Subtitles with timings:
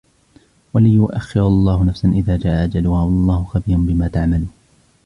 [0.73, 4.51] ولن يؤخر الله نفسا إذا جاء أجلها والله خبير بما تعملون